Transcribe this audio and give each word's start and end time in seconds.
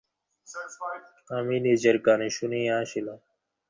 আমি 1.29 1.55
নিজের 1.67 1.95
কানে 2.01 2.27
শুনিয়া 2.29 2.73
আসিলাম। 2.77 3.19